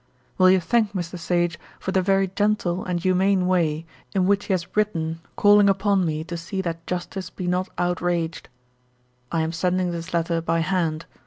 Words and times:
Will 0.39 0.49
you 0.49 0.59
thank 0.59 0.93
Mr. 0.93 1.15
Sage 1.19 1.59
for 1.79 1.91
the 1.91 2.01
very 2.01 2.27
gentle 2.27 2.83
and 2.83 2.99
humane 2.99 3.45
way 3.45 3.85
in 4.15 4.25
which 4.25 4.45
he 4.45 4.53
has 4.53 4.75
written 4.75 5.21
calling 5.35 5.69
upon 5.69 6.07
me 6.07 6.23
to 6.23 6.37
see 6.37 6.59
that 6.63 6.87
justice 6.87 7.29
be 7.29 7.45
not 7.45 7.69
outraged. 7.77 8.49
I 9.31 9.41
am 9.43 9.51
sending 9.51 9.91
this 9.91 10.11
letter 10.11 10.41
by 10.41 10.61
hand. 10.61 11.05